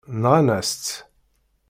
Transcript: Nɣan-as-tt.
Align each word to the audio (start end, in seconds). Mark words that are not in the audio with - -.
Nɣan-as-tt. 0.21 0.95